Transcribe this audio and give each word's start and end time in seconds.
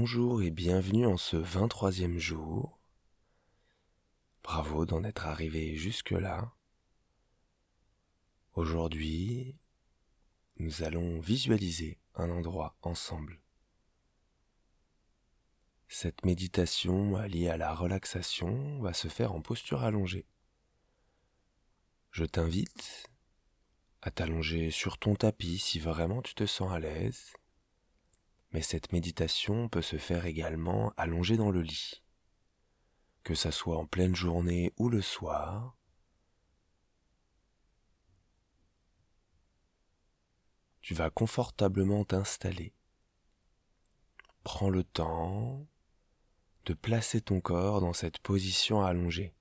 Bonjour 0.00 0.42
et 0.42 0.50
bienvenue 0.50 1.04
en 1.04 1.18
ce 1.18 1.36
23e 1.36 2.16
jour. 2.16 2.80
Bravo 4.42 4.86
d'en 4.86 5.04
être 5.04 5.26
arrivé 5.26 5.76
jusque-là. 5.76 6.54
Aujourd'hui, 8.54 9.58
nous 10.56 10.84
allons 10.84 11.20
visualiser 11.20 11.98
un 12.14 12.30
endroit 12.30 12.78
ensemble. 12.80 13.42
Cette 15.86 16.24
méditation 16.24 17.18
liée 17.24 17.50
à 17.50 17.58
la 17.58 17.74
relaxation 17.74 18.80
va 18.80 18.94
se 18.94 19.08
faire 19.08 19.34
en 19.34 19.42
posture 19.42 19.82
allongée. 19.82 20.24
Je 22.10 22.24
t'invite 22.24 23.10
à 24.00 24.10
t'allonger 24.10 24.70
sur 24.70 24.96
ton 24.96 25.14
tapis 25.14 25.58
si 25.58 25.78
vraiment 25.78 26.22
tu 26.22 26.34
te 26.34 26.46
sens 26.46 26.72
à 26.72 26.80
l'aise 26.80 27.34
mais 28.52 28.62
cette 28.62 28.92
méditation 28.92 29.68
peut 29.68 29.82
se 29.82 29.96
faire 29.96 30.26
également 30.26 30.92
allongée 30.96 31.36
dans 31.36 31.50
le 31.50 31.62
lit. 31.62 32.02
Que 33.22 33.34
ça 33.34 33.52
soit 33.52 33.76
en 33.76 33.86
pleine 33.86 34.14
journée 34.14 34.72
ou 34.76 34.88
le 34.88 35.02
soir, 35.02 35.76
tu 40.80 40.94
vas 40.94 41.10
confortablement 41.10 42.04
t'installer. 42.04 42.74
Prends 44.42 44.70
le 44.70 44.82
temps 44.82 45.66
de 46.64 46.74
placer 46.74 47.20
ton 47.20 47.40
corps 47.40 47.80
dans 47.80 47.92
cette 47.92 48.18
position 48.18 48.82
allongée. 48.82 49.34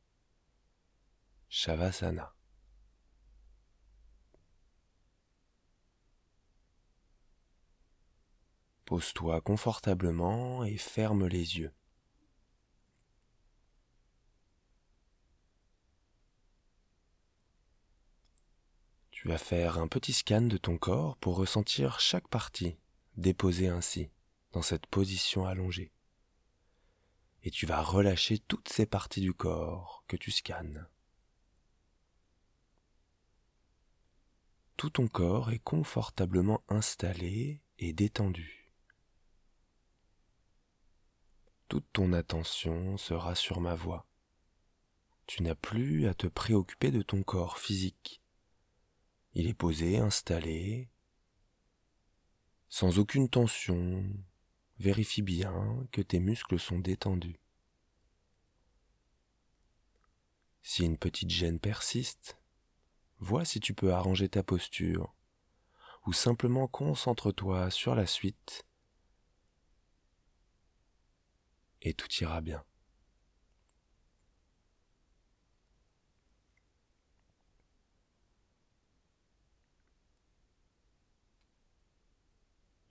Shavasana. 1.47 2.35
Pose-toi 8.89 9.39
confortablement 9.41 10.63
et 10.63 10.75
ferme 10.75 11.27
les 11.27 11.59
yeux. 11.59 11.71
Tu 19.11 19.27
vas 19.27 19.37
faire 19.37 19.77
un 19.77 19.87
petit 19.87 20.11
scan 20.11 20.41
de 20.41 20.57
ton 20.57 20.79
corps 20.79 21.17
pour 21.17 21.35
ressentir 21.35 21.99
chaque 21.99 22.27
partie 22.29 22.77
déposée 23.15 23.67
ainsi, 23.67 24.09
dans 24.53 24.63
cette 24.63 24.87
position 24.87 25.45
allongée. 25.45 25.91
Et 27.43 27.51
tu 27.51 27.67
vas 27.67 27.83
relâcher 27.83 28.39
toutes 28.39 28.69
ces 28.69 28.87
parties 28.87 29.21
du 29.21 29.35
corps 29.35 30.03
que 30.07 30.17
tu 30.17 30.31
scannes. 30.31 30.87
Tout 34.77 34.89
ton 34.89 35.07
corps 35.07 35.51
est 35.51 35.59
confortablement 35.59 36.63
installé 36.69 37.61
et 37.77 37.93
détendu. 37.93 38.58
Toute 41.69 41.85
ton 41.93 42.13
attention 42.13 42.97
sera 42.97 43.35
sur 43.35 43.61
ma 43.61 43.75
voix. 43.75 44.07
Tu 45.27 45.43
n'as 45.43 45.55
plus 45.55 46.07
à 46.07 46.15
te 46.15 46.25
préoccuper 46.25 46.89
de 46.89 47.03
ton 47.03 47.21
corps 47.21 47.59
physique. 47.59 48.23
Il 49.35 49.47
est 49.47 49.53
posé, 49.53 49.99
installé, 49.99 50.89
sans 52.69 52.97
aucune 52.97 53.29
tension. 53.29 54.03
Vérifie 54.79 55.21
bien 55.21 55.87
que 55.91 56.01
tes 56.01 56.19
muscles 56.19 56.59
sont 56.59 56.79
détendus. 56.79 57.39
Si 60.63 60.83
une 60.83 60.97
petite 60.97 61.29
gêne 61.29 61.59
persiste, 61.59 62.39
vois 63.19 63.45
si 63.45 63.59
tu 63.59 63.75
peux 63.75 63.93
arranger 63.93 64.27
ta 64.27 64.41
posture, 64.41 65.13
ou 66.07 66.13
simplement 66.13 66.67
concentre-toi 66.67 67.69
sur 67.69 67.93
la 67.93 68.07
suite 68.07 68.65
et 71.81 71.93
tout 71.93 72.11
ira 72.21 72.41
bien. 72.41 72.63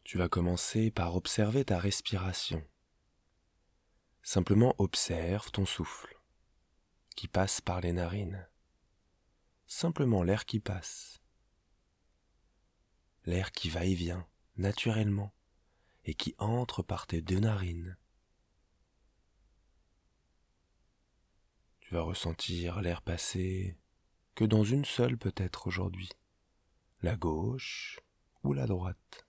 Tu 0.04 0.16
vas 0.16 0.30
commencer 0.30 0.90
par 0.90 1.16
observer 1.16 1.66
ta 1.66 1.78
respiration. 1.78 2.66
Simplement 4.22 4.74
observe 4.78 5.50
ton 5.50 5.66
souffle 5.66 6.18
qui 7.14 7.28
passe 7.28 7.60
par 7.60 7.82
les 7.82 7.92
narines. 7.92 8.48
Simplement 9.66 10.22
l'air 10.22 10.46
qui 10.46 10.60
passe. 10.60 11.20
L'air 13.26 13.52
qui 13.52 13.68
va 13.68 13.84
et 13.84 13.92
vient 13.92 14.26
naturellement 14.56 15.34
et 16.04 16.14
qui 16.14 16.34
entre 16.38 16.82
par 16.82 17.06
tes 17.06 17.20
deux 17.20 17.40
narines. 17.40 17.98
Tu 21.88 21.94
vas 21.94 22.02
ressentir 22.02 22.82
l'air 22.82 23.00
passer 23.00 23.74
que 24.34 24.44
dans 24.44 24.62
une 24.62 24.84
seule 24.84 25.16
peut-être 25.16 25.68
aujourd'hui, 25.68 26.10
la 27.00 27.16
gauche 27.16 27.98
ou 28.42 28.52
la 28.52 28.66
droite. 28.66 29.26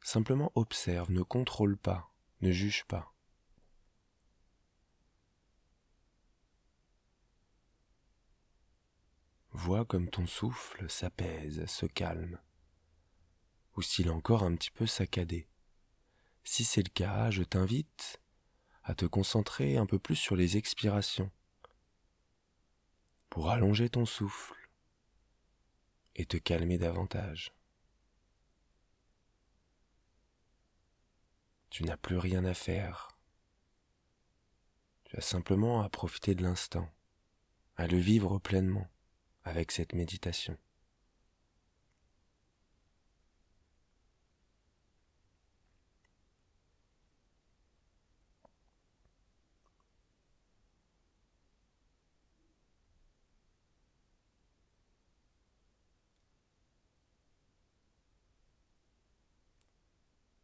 Simplement 0.00 0.52
observe, 0.54 1.10
ne 1.10 1.22
contrôle 1.22 1.76
pas, 1.76 2.14
ne 2.40 2.52
juge 2.52 2.84
pas. 2.84 3.12
Vois 9.50 9.84
comme 9.84 10.08
ton 10.08 10.28
souffle 10.28 10.88
s'apaise, 10.88 11.66
se 11.66 11.86
calme, 11.86 12.40
ou 13.76 13.82
s'il 13.82 14.06
est 14.06 14.10
encore 14.10 14.44
un 14.44 14.54
petit 14.54 14.70
peu 14.70 14.86
saccadé. 14.86 15.48
Si 16.44 16.62
c'est 16.62 16.84
le 16.84 16.90
cas, 16.90 17.32
je 17.32 17.42
t'invite 17.42 18.20
à 18.90 18.94
te 18.96 19.06
concentrer 19.06 19.76
un 19.76 19.86
peu 19.86 20.00
plus 20.00 20.16
sur 20.16 20.34
les 20.34 20.56
expirations 20.56 21.30
pour 23.28 23.50
allonger 23.50 23.88
ton 23.88 24.04
souffle 24.04 24.68
et 26.16 26.26
te 26.26 26.36
calmer 26.36 26.76
davantage. 26.76 27.52
Tu 31.70 31.84
n'as 31.84 31.96
plus 31.96 32.18
rien 32.18 32.44
à 32.44 32.52
faire. 32.52 33.16
Tu 35.04 35.16
as 35.16 35.20
simplement 35.20 35.82
à 35.82 35.88
profiter 35.88 36.34
de 36.34 36.42
l'instant, 36.42 36.90
à 37.76 37.86
le 37.86 37.96
vivre 37.96 38.40
pleinement 38.40 38.88
avec 39.44 39.70
cette 39.70 39.92
méditation. 39.92 40.58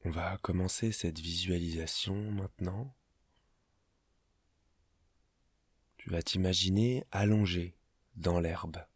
On 0.06 0.10
va 0.10 0.38
commencer 0.38 0.92
cette 0.92 1.18
visualisation 1.18 2.30
maintenant. 2.30 2.94
Tu 5.96 6.10
vas 6.10 6.22
t'imaginer 6.22 7.04
allongé 7.10 7.76
dans 8.14 8.38
l'herbe. 8.38 8.86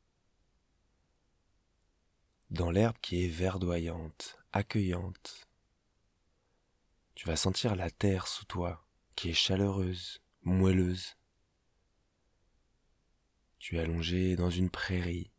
Dans 2.50 2.70
l'herbe 2.70 2.96
qui 3.02 3.24
est 3.24 3.28
verdoyante, 3.28 4.38
accueillante. 4.52 5.48
Tu 7.16 7.26
vas 7.26 7.34
sentir 7.34 7.74
la 7.74 7.90
terre 7.90 8.28
sous 8.28 8.44
toi 8.44 8.86
qui 9.16 9.30
est 9.30 9.34
chaleureuse, 9.34 10.22
moelleuse. 10.42 11.16
Tu 13.58 13.78
es 13.78 13.80
allongé 13.80 14.36
dans 14.36 14.50
une 14.50 14.70
prairie. 14.70 15.32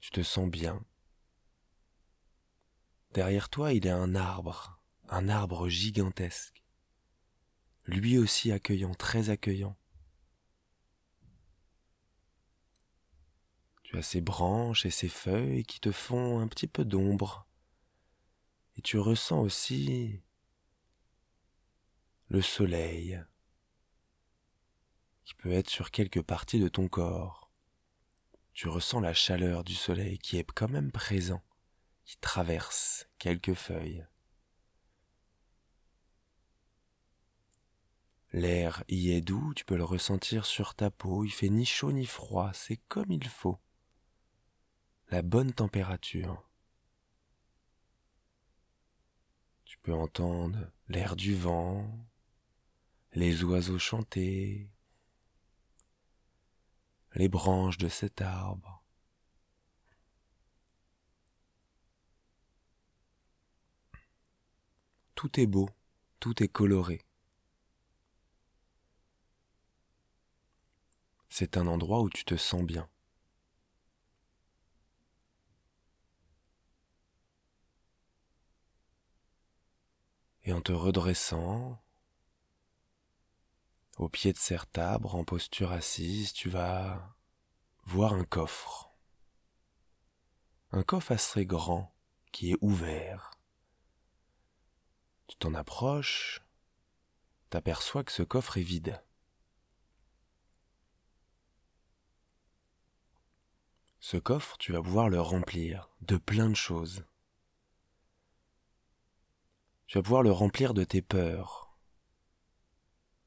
Tu 0.00 0.10
te 0.10 0.24
sens 0.24 0.50
bien 0.50 0.84
Derrière 3.14 3.50
toi, 3.50 3.74
il 3.74 3.84
y 3.84 3.90
a 3.90 3.96
un 3.96 4.14
arbre, 4.14 4.80
un 5.10 5.28
arbre 5.28 5.68
gigantesque, 5.68 6.64
lui 7.84 8.16
aussi 8.16 8.52
accueillant, 8.52 8.94
très 8.94 9.28
accueillant. 9.28 9.76
Tu 13.82 13.98
as 13.98 14.02
ses 14.02 14.22
branches 14.22 14.86
et 14.86 14.90
ses 14.90 15.10
feuilles 15.10 15.64
qui 15.64 15.78
te 15.78 15.92
font 15.92 16.40
un 16.40 16.48
petit 16.48 16.66
peu 16.66 16.86
d'ombre. 16.86 17.46
Et 18.76 18.80
tu 18.80 18.98
ressens 18.98 19.40
aussi 19.40 20.22
le 22.28 22.40
soleil 22.40 23.22
qui 25.26 25.34
peut 25.34 25.52
être 25.52 25.68
sur 25.68 25.90
quelques 25.90 26.22
parties 26.22 26.60
de 26.60 26.68
ton 26.68 26.88
corps. 26.88 27.50
Tu 28.54 28.68
ressens 28.68 29.00
la 29.00 29.12
chaleur 29.12 29.64
du 29.64 29.74
soleil 29.74 30.18
qui 30.18 30.38
est 30.38 30.50
quand 30.50 30.70
même 30.70 30.90
présent 30.90 31.42
traverse 32.18 33.08
quelques 33.18 33.54
feuilles. 33.54 34.06
L'air 38.32 38.82
y 38.88 39.12
est 39.12 39.20
doux, 39.20 39.52
tu 39.54 39.64
peux 39.64 39.76
le 39.76 39.84
ressentir 39.84 40.46
sur 40.46 40.74
ta 40.74 40.90
peau, 40.90 41.24
il 41.24 41.30
fait 41.30 41.50
ni 41.50 41.66
chaud 41.66 41.92
ni 41.92 42.06
froid, 42.06 42.50
c'est 42.54 42.78
comme 42.88 43.12
il 43.12 43.28
faut. 43.28 43.58
La 45.10 45.20
bonne 45.20 45.52
température. 45.52 46.48
Tu 49.64 49.76
peux 49.78 49.92
entendre 49.92 50.70
l'air 50.88 51.14
du 51.14 51.34
vent, 51.34 51.86
les 53.12 53.44
oiseaux 53.44 53.78
chanter, 53.78 54.70
les 57.14 57.28
branches 57.28 57.76
de 57.76 57.88
cet 57.88 58.22
arbre. 58.22 58.81
Tout 65.22 65.38
est 65.38 65.46
beau, 65.46 65.70
tout 66.18 66.42
est 66.42 66.48
coloré. 66.48 67.00
C'est 71.28 71.56
un 71.56 71.68
endroit 71.68 72.00
où 72.00 72.10
tu 72.10 72.24
te 72.24 72.34
sens 72.34 72.64
bien. 72.64 72.88
Et 80.42 80.52
en 80.52 80.60
te 80.60 80.72
redressant, 80.72 81.80
au 83.98 84.08
pied 84.08 84.32
de 84.32 84.38
cet 84.38 84.76
arbre, 84.76 85.14
en 85.14 85.22
posture 85.22 85.70
assise, 85.70 86.32
tu 86.32 86.48
vas 86.48 87.16
voir 87.84 88.14
un 88.14 88.24
coffre. 88.24 88.92
Un 90.72 90.82
coffre 90.82 91.12
assez 91.12 91.46
grand 91.46 91.94
qui 92.32 92.50
est 92.50 92.58
ouvert. 92.60 93.31
T'en 95.42 95.54
approches, 95.54 96.40
t'aperçois 97.50 98.04
que 98.04 98.12
ce 98.12 98.22
coffre 98.22 98.58
est 98.58 98.62
vide. 98.62 99.02
Ce 103.98 104.16
coffre, 104.16 104.56
tu 104.58 104.70
vas 104.70 104.80
pouvoir 104.80 105.08
le 105.08 105.20
remplir 105.20 105.90
de 106.00 106.16
plein 106.16 106.48
de 106.48 106.54
choses. 106.54 107.04
Tu 109.88 109.98
vas 109.98 110.02
pouvoir 110.04 110.22
le 110.22 110.30
remplir 110.30 110.74
de 110.74 110.84
tes 110.84 111.02
peurs. 111.02 111.76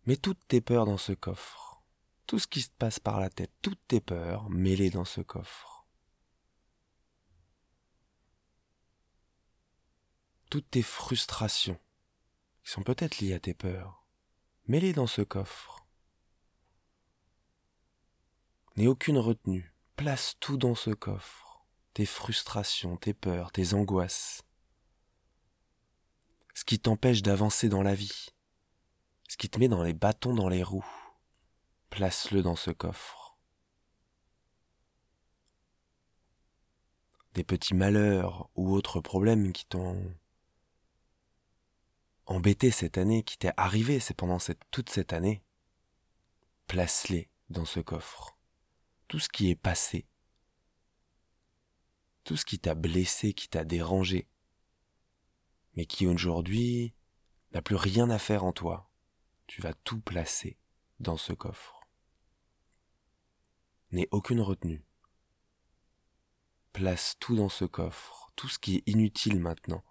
Mets 0.06 0.16
toutes 0.16 0.48
tes 0.48 0.62
peurs 0.62 0.86
dans 0.86 0.98
ce 0.98 1.12
coffre. 1.12 1.84
Tout 2.28 2.40
ce 2.40 2.48
qui 2.48 2.62
se 2.62 2.70
passe 2.70 3.02
par 3.02 3.20
la 3.20 3.30
tête, 3.30 3.52
toutes 3.62 3.86
tes 3.90 4.00
peurs, 4.00 4.50
mets-les 4.50 4.90
dans 4.90 5.04
ce 5.04 5.20
coffre. 5.20 5.86
Toutes 10.50 10.72
tes 10.72 10.82
frustrations, 10.82 11.78
qui 12.66 12.72
sont 12.72 12.84
peut-être 12.84 13.20
liées 13.20 13.34
à 13.34 13.40
tes 13.40 13.54
peurs, 13.54 14.06
mets-les 14.68 14.92
dans 14.92 15.08
ce 15.08 15.22
coffre. 15.22 15.86
N'aie 18.76 18.88
aucune 18.88 19.18
retenue, 19.18 19.74
place 19.96 20.36
tout 20.42 20.58
dans 20.58 20.76
ce 20.76 20.90
coffre. 20.90 21.66
Tes 21.94 22.06
frustrations, 22.06 22.98
tes 22.98 23.14
peurs, 23.14 23.54
tes 23.54 23.74
angoisses 23.74 24.44
ce 26.56 26.64
qui 26.64 26.80
t'empêche 26.80 27.22
d'avancer 27.22 27.70
dans 27.70 27.84
la 27.84 27.94
vie, 27.94 28.28
ce 29.28 29.38
qui 29.38 29.50
te 29.50 29.60
met 29.60 29.68
dans 29.68 29.84
les 29.84 29.94
bâtons 29.94 30.34
dans 30.34 30.48
les 30.48 30.64
roues, 30.64 30.88
place-le 31.90 32.42
dans 32.42 32.56
ce 32.56 32.72
coffre. 32.72 33.38
Des 37.34 37.44
petits 37.44 37.76
malheurs 37.76 38.50
ou 38.56 38.74
autres 38.74 39.02
problèmes 39.02 39.52
qui 39.52 39.66
t'ont 39.66 40.16
embêté 42.25 42.72
cette 42.72 42.98
année, 42.98 43.24
qui 43.24 43.38
t'est 43.38 43.54
arrivé 43.57 44.00
c'est 44.00 44.13
pendant 44.13 44.38
toute 44.72 44.89
cette 44.89 45.13
année, 45.13 45.44
place-les 46.68 47.30
dans 47.50 47.66
ce 47.66 47.80
coffre. 47.80 48.38
Tout 49.07 49.19
ce 49.19 49.30
qui 49.30 49.50
est 49.50 49.56
passé, 49.56 50.07
tout 52.24 52.36
ce 52.36 52.45
qui 52.45 52.60
t'a 52.60 52.74
blessé, 52.74 53.33
qui 53.33 53.48
t'a 53.48 53.63
dérangé, 53.63 54.27
mais 55.75 55.86
qui 55.86 56.07
aujourd'hui 56.07 56.95
n'a 57.54 57.62
plus 57.62 57.75
rien 57.75 58.10
à 58.10 58.18
faire 58.18 58.44
en 58.44 58.51
toi, 58.51 58.89
tu 59.48 59.62
vas 59.62 59.74
tout 59.74 60.01
placer 60.01 60.57
dans 61.00 61.18
ce 61.18 61.33
coffre. 61.33 61.88
N'aie 63.92 64.07
aucune 64.12 64.42
retenue. 64.42 64.83
Place 66.74 67.16
tout 67.19 67.36
dans 67.36 67.50
ce 67.50 67.63
coffre, 67.63 68.31
tout 68.36 68.50
ce 68.50 68.60
qui 68.60 68.78
est 68.78 68.89
inutile 68.89 69.39
maintenant, 69.39 69.83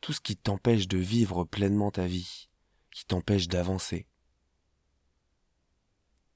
tout 0.00 0.12
ce 0.12 0.20
qui 0.20 0.36
t'empêche 0.36 0.88
de 0.88 0.98
vivre 0.98 1.44
pleinement 1.44 1.90
ta 1.90 2.06
vie, 2.06 2.48
qui 2.90 3.04
t'empêche 3.06 3.48
d'avancer. 3.48 4.06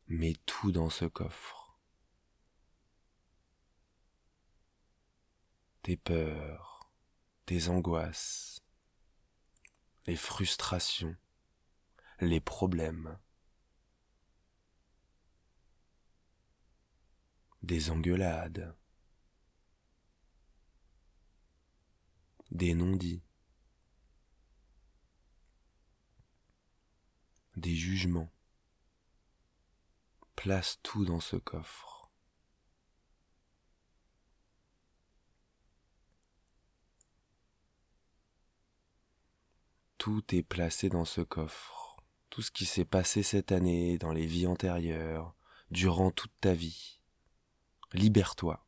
Mets 0.09 0.37
tout 0.47 0.73
dans 0.73 0.91
ce 0.91 1.05
coffre. 1.05 1.79
Tes 5.83 5.97
peurs, 5.97 6.91
tes 7.47 7.69
angoisses, 7.69 8.61
les 10.07 10.17
frustrations, 10.17 11.17
les 12.21 12.41
problèmes, 12.41 13.19
des 17.63 17.91
engueulades, 17.91 18.77
des 22.51 22.75
non-dits, 22.75 23.23
des 27.61 27.75
jugements. 27.75 28.33
Place 30.35 30.79
tout 30.83 31.05
dans 31.05 31.21
ce 31.21 31.37
coffre. 31.37 32.11
Tout 39.99 40.35
est 40.35 40.43
placé 40.43 40.89
dans 40.89 41.05
ce 41.05 41.21
coffre. 41.21 42.03
Tout 42.31 42.41
ce 42.41 42.51
qui 42.51 42.65
s'est 42.65 42.87
passé 42.87 43.23
cette 43.23 43.53
année, 43.53 43.99
dans 43.99 44.13
les 44.13 44.25
vies 44.25 44.47
antérieures, 44.47 45.35
durant 45.71 46.11
toute 46.11 46.33
ta 46.41 46.55
vie. 46.55 47.01
Libère-toi. 47.93 48.65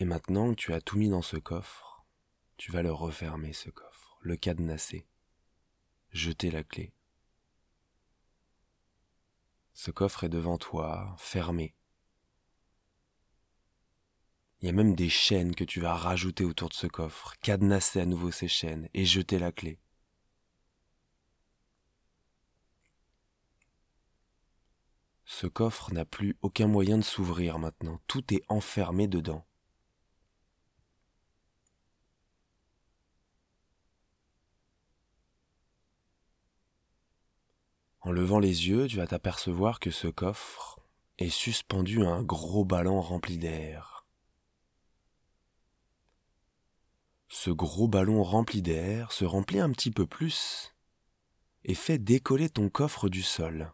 Et 0.00 0.04
maintenant 0.04 0.50
que 0.50 0.60
tu 0.60 0.72
as 0.72 0.80
tout 0.80 0.96
mis 0.96 1.08
dans 1.08 1.22
ce 1.22 1.36
coffre, 1.36 2.04
tu 2.56 2.70
vas 2.70 2.82
le 2.82 2.92
refermer, 2.92 3.52
ce 3.52 3.68
coffre, 3.70 4.18
le 4.20 4.36
cadenasser, 4.36 5.06
jeter 6.12 6.50
la 6.50 6.62
clé. 6.62 6.92
Ce 9.74 9.90
coffre 9.90 10.24
est 10.24 10.28
devant 10.28 10.58
toi, 10.58 11.16
fermé. 11.18 11.74
Il 14.60 14.66
y 14.66 14.68
a 14.68 14.72
même 14.72 14.94
des 14.94 15.08
chaînes 15.08 15.54
que 15.54 15.64
tu 15.64 15.80
vas 15.80 15.94
rajouter 15.94 16.44
autour 16.44 16.68
de 16.68 16.74
ce 16.74 16.86
coffre, 16.86 17.34
cadenasser 17.42 18.00
à 18.00 18.06
nouveau 18.06 18.30
ces 18.30 18.48
chaînes 18.48 18.88
et 18.94 19.04
jeter 19.04 19.38
la 19.38 19.52
clé. 19.52 19.80
Ce 25.24 25.46
coffre 25.46 25.92
n'a 25.92 26.04
plus 26.04 26.36
aucun 26.42 26.66
moyen 26.68 26.98
de 26.98 27.04
s'ouvrir 27.04 27.58
maintenant, 27.58 28.00
tout 28.06 28.32
est 28.32 28.44
enfermé 28.48 29.06
dedans. 29.06 29.47
En 38.08 38.12
levant 38.12 38.38
les 38.38 38.68
yeux, 38.68 38.86
tu 38.86 38.96
vas 38.96 39.06
t'apercevoir 39.06 39.80
que 39.80 39.90
ce 39.90 40.08
coffre 40.08 40.80
est 41.18 41.28
suspendu 41.28 42.06
à 42.06 42.08
un 42.08 42.22
gros 42.22 42.64
ballon 42.64 43.02
rempli 43.02 43.36
d'air. 43.36 44.06
ce 47.28 47.50
gros 47.50 47.86
ballon 47.86 48.22
rempli 48.22 48.62
d'air 48.62 49.12
se 49.12 49.26
remplit 49.26 49.60
un 49.60 49.70
petit 49.70 49.90
peu 49.90 50.06
plus 50.06 50.74
et 51.64 51.74
fait 51.74 51.98
décoller 51.98 52.48
ton 52.48 52.70
coffre 52.70 53.10
du 53.10 53.22
sol. 53.22 53.72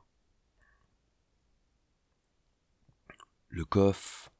Le 3.48 3.64
coffre 3.64 4.30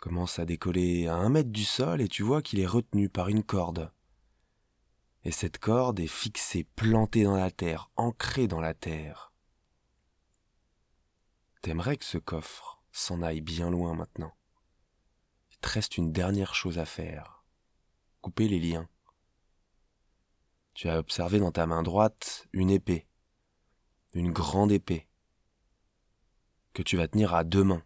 commence 0.00 0.40
à 0.40 0.44
décoller 0.44 1.06
à 1.06 1.14
un 1.14 1.28
mètre 1.28 1.50
du 1.50 1.64
sol 1.64 2.00
et 2.00 2.08
tu 2.08 2.24
vois 2.24 2.42
qu'il 2.42 2.58
est 2.58 2.66
retenu 2.66 3.08
par 3.08 3.28
une 3.28 3.44
corde. 3.44 3.92
Et 5.26 5.32
cette 5.32 5.58
corde 5.58 5.98
est 5.98 6.06
fixée, 6.06 6.62
plantée 6.76 7.24
dans 7.24 7.34
la 7.34 7.50
terre, 7.50 7.90
ancrée 7.96 8.46
dans 8.46 8.60
la 8.60 8.74
terre. 8.74 9.32
T'aimerais 11.62 11.96
que 11.96 12.04
ce 12.04 12.16
coffre 12.16 12.80
s'en 12.92 13.22
aille 13.22 13.40
bien 13.40 13.68
loin 13.68 13.96
maintenant. 13.96 14.32
Il 15.50 15.58
te 15.58 15.68
reste 15.68 15.96
une 15.96 16.12
dernière 16.12 16.54
chose 16.54 16.78
à 16.78 16.86
faire 16.86 17.44
couper 18.20 18.46
les 18.46 18.60
liens. 18.60 18.88
Tu 20.74 20.88
as 20.88 20.96
observé 20.96 21.40
dans 21.40 21.50
ta 21.50 21.66
main 21.66 21.82
droite 21.82 22.46
une 22.52 22.70
épée, 22.70 23.08
une 24.12 24.30
grande 24.30 24.70
épée, 24.70 25.08
que 26.72 26.84
tu 26.84 26.96
vas 26.96 27.08
tenir 27.08 27.34
à 27.34 27.42
deux 27.42 27.64
mains. 27.64 27.82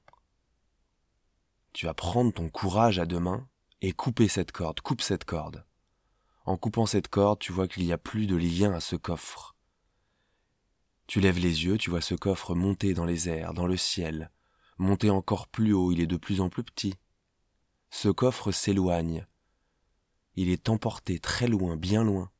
Tu 1.72 1.86
vas 1.86 1.94
prendre 1.94 2.34
ton 2.34 2.50
courage 2.50 2.98
à 2.98 3.06
deux 3.06 3.18
mains 3.18 3.48
et 3.80 3.92
couper 3.92 4.28
cette 4.28 4.52
corde, 4.52 4.82
coupe 4.82 5.00
cette 5.00 5.24
corde. 5.24 5.64
En 6.44 6.56
coupant 6.56 6.86
cette 6.86 7.08
corde, 7.08 7.38
tu 7.38 7.52
vois 7.52 7.68
qu'il 7.68 7.84
n'y 7.84 7.92
a 7.92 7.98
plus 7.98 8.26
de 8.26 8.36
lien 8.36 8.72
à 8.72 8.80
ce 8.80 8.96
coffre. 8.96 9.54
Tu 11.06 11.20
lèves 11.20 11.38
les 11.38 11.64
yeux, 11.64 11.76
tu 11.76 11.90
vois 11.90 12.00
ce 12.00 12.14
coffre 12.14 12.54
monter 12.54 12.94
dans 12.94 13.04
les 13.04 13.28
airs, 13.28 13.52
dans 13.52 13.66
le 13.66 13.76
ciel, 13.76 14.30
monter 14.78 15.10
encore 15.10 15.48
plus 15.48 15.72
haut, 15.72 15.92
il 15.92 16.00
est 16.00 16.06
de 16.06 16.16
plus 16.16 16.40
en 16.40 16.48
plus 16.48 16.64
petit. 16.64 16.94
Ce 17.90 18.08
coffre 18.08 18.52
s'éloigne. 18.52 19.26
Il 20.36 20.48
est 20.48 20.68
emporté 20.68 21.18
très 21.18 21.48
loin, 21.48 21.76
bien 21.76 22.04
loin, 22.04 22.30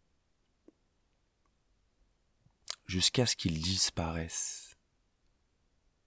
jusqu'à 2.87 3.27
ce 3.27 3.37
qu'il 3.37 3.61
disparaisse. 3.61 4.77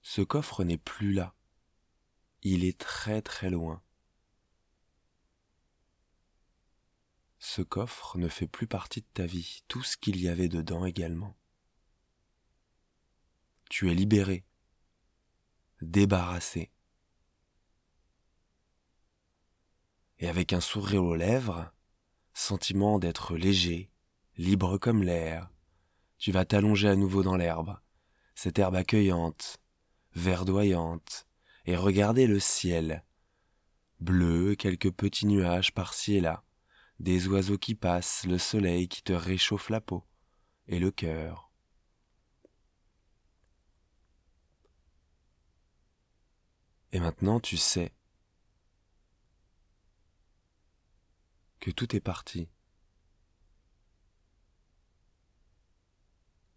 Ce 0.01 0.21
coffre 0.21 0.63
n'est 0.63 0.77
plus 0.77 1.13
là. 1.13 1.35
Il 2.41 2.65
est 2.65 2.77
très 2.77 3.21
très 3.21 3.49
loin. 3.49 3.81
Ce 7.45 7.61
coffre 7.61 8.17
ne 8.17 8.29
fait 8.29 8.47
plus 8.47 8.67
partie 8.67 9.01
de 9.01 9.07
ta 9.13 9.25
vie, 9.25 9.63
tout 9.67 9.83
ce 9.83 9.97
qu'il 9.97 10.17
y 10.17 10.29
avait 10.29 10.47
dedans 10.47 10.85
également. 10.85 11.35
Tu 13.69 13.91
es 13.91 13.93
libéré, 13.93 14.45
débarrassé. 15.81 16.71
Et 20.19 20.29
avec 20.29 20.53
un 20.53 20.61
sourire 20.61 21.03
aux 21.03 21.15
lèvres, 21.15 21.69
sentiment 22.33 22.97
d'être 22.97 23.35
léger, 23.35 23.91
libre 24.37 24.77
comme 24.77 25.03
l'air, 25.03 25.51
tu 26.19 26.31
vas 26.31 26.45
t'allonger 26.45 26.87
à 26.87 26.95
nouveau 26.95 27.23
dans 27.23 27.35
l'herbe, 27.35 27.77
cette 28.35 28.57
herbe 28.57 28.75
accueillante, 28.75 29.59
verdoyante, 30.13 31.27
et 31.65 31.75
regarder 31.75 32.25
le 32.25 32.39
ciel, 32.39 33.03
bleu, 33.99 34.55
quelques 34.55 34.91
petits 34.91 35.25
nuages 35.25 35.73
par-ci 35.73 36.15
et 36.15 36.21
là, 36.21 36.45
des 37.03 37.27
oiseaux 37.27 37.57
qui 37.57 37.75
passent, 37.75 38.25
le 38.25 38.37
soleil 38.37 38.87
qui 38.87 39.03
te 39.03 39.11
réchauffe 39.11 39.69
la 39.69 39.81
peau 39.81 40.05
et 40.67 40.79
le 40.79 40.89
cœur. 40.89 41.51
Et 46.93 47.01
maintenant 47.01 47.41
tu 47.41 47.57
sais 47.57 47.93
que 51.59 51.71
tout 51.71 51.93
est 51.93 51.99
parti, 51.99 52.49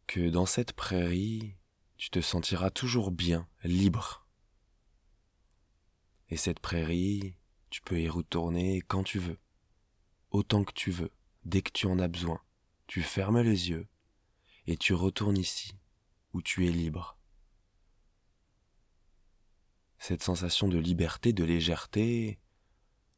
que 0.06 0.30
dans 0.30 0.46
cette 0.46 0.74
prairie, 0.74 1.56
tu 1.96 2.10
te 2.10 2.20
sentiras 2.20 2.70
toujours 2.70 3.10
bien, 3.10 3.48
libre. 3.64 4.28
Et 6.28 6.36
cette 6.36 6.60
prairie, 6.60 7.36
tu 7.70 7.82
peux 7.82 8.00
y 8.00 8.08
retourner 8.08 8.80
quand 8.82 9.02
tu 9.02 9.18
veux 9.18 9.38
autant 10.30 10.64
que 10.64 10.72
tu 10.72 10.90
veux, 10.90 11.10
dès 11.44 11.62
que 11.62 11.70
tu 11.70 11.86
en 11.86 11.98
as 11.98 12.08
besoin. 12.08 12.40
Tu 12.86 13.02
fermes 13.02 13.40
les 13.40 13.70
yeux 13.70 13.88
et 14.66 14.76
tu 14.76 14.94
retournes 14.94 15.38
ici, 15.38 15.74
où 16.32 16.42
tu 16.42 16.66
es 16.66 16.70
libre. 16.70 17.18
Cette 19.98 20.22
sensation 20.22 20.68
de 20.68 20.78
liberté, 20.78 21.32
de 21.32 21.44
légèreté, 21.44 22.38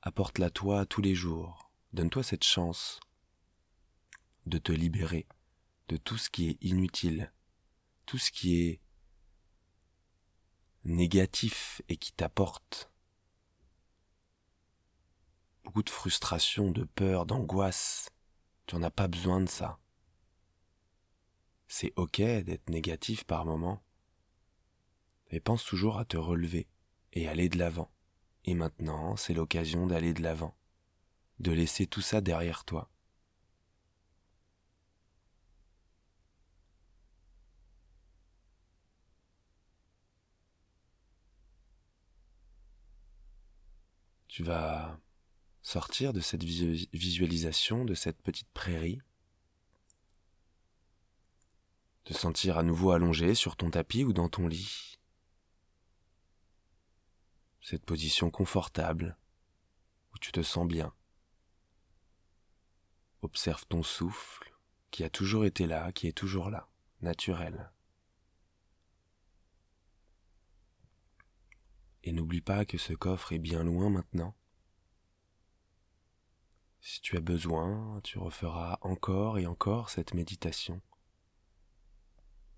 apporte-la 0.03 0.51
toi 0.51 0.87
tous 0.87 1.03
les 1.03 1.15
jours. 1.15 1.71
Donne-toi 1.93 2.23
cette 2.23 2.45
chance 2.45 3.01
de 4.47 4.59
te 4.59 4.73
libérer 4.73 5.27
de 5.89 5.97
tout 5.97 6.19
ce 6.19 6.31
qui 6.31 6.49
est 6.49 6.59
inutile, 6.63 7.33
tout 8.07 8.19
ce 8.19 8.31
qui 8.31 8.61
est 8.63 8.81
négatif 10.85 11.83
et 11.89 11.97
qui 11.97 12.13
t'apporte 12.13 12.91
beaucoup 15.69 15.83
de 15.83 15.91
frustration, 15.91 16.71
de 16.71 16.85
peur, 16.85 17.27
d'angoisse. 17.27 18.09
Tu 18.65 18.75
n'en 18.75 18.83
as 18.85 18.91
pas 18.91 19.07
besoin 19.07 19.43
de 19.43 19.51
ça. 19.51 19.79
C'est 21.67 21.93
ok 21.97 22.23
d'être 22.23 22.71
négatif 22.71 23.25
par 23.25 23.45
moment. 23.45 23.83
Mais 25.31 25.41
pense 25.41 25.63
toujours 25.67 25.99
à 25.99 26.07
te 26.07 26.17
relever 26.17 26.69
et 27.13 27.29
aller 27.29 27.51
de 27.51 27.59
l'avant. 27.59 27.91
Et 28.47 28.55
maintenant, 28.55 29.17
c'est 29.17 29.35
l'occasion 29.35 29.87
d'aller 29.87 30.15
de 30.15 30.23
l'avant, 30.23 30.57
de 31.39 31.53
laisser 31.53 31.87
tout 31.87 32.01
ça 32.01 32.23
derrière 32.23 32.65
toi. 32.65 32.89
Tu 44.29 44.43
vas 44.43 44.99
sortir 45.63 46.13
de 46.13 46.21
cette 46.21 46.45
visualisation, 46.45 47.85
de 47.85 47.95
cette 47.95 48.23
petite 48.23 48.49
prairie, 48.51 49.01
te 52.05 52.15
sentir 52.15 52.57
à 52.57 52.63
nouveau 52.63 52.93
allongé 52.93 53.35
sur 53.35 53.57
ton 53.57 53.71
tapis 53.71 54.05
ou 54.05 54.13
dans 54.13 54.29
ton 54.29 54.47
lit. 54.47 54.99
Cette 57.61 57.85
position 57.85 58.31
confortable 58.31 59.19
où 60.15 60.19
tu 60.19 60.33
te 60.33 60.43
sens 60.43 60.67
bien. 60.67 60.95
Observe 63.21 63.67
ton 63.67 63.83
souffle 63.83 64.57
qui 64.91 65.05
a 65.05 65.11
toujours 65.11 65.45
été 65.45 65.67
là, 65.67 65.93
qui 65.93 66.07
est 66.07 66.17
toujours 66.17 66.49
là, 66.49 66.71
naturel. 67.03 67.71
Et 72.05 72.13
n'oublie 72.13 72.41
pas 72.41 72.65
que 72.65 72.79
ce 72.79 72.95
coffre 72.95 73.33
est 73.33 73.39
bien 73.39 73.65
loin 73.65 73.91
maintenant 73.91 74.35
si 76.81 77.01
tu 77.01 77.17
as 77.17 77.21
besoin, 77.21 78.01
tu 78.03 78.19
referas 78.19 78.79
encore 78.83 79.39
et 79.39 79.47
encore 79.47 79.91
cette 79.91 80.15
méditation 80.15 80.81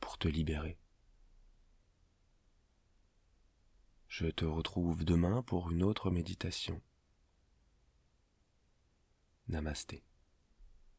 pour 0.01 0.19
te 0.19 0.29
libérer. 0.29 0.79
Je 4.09 4.27
te 4.27 4.45
retrouve 4.45 5.05
demain 5.05 5.43
pour 5.43 5.71
une 5.71 5.83
autre 5.83 6.11
méditation. 6.11 6.83
Namasté. 9.49 10.05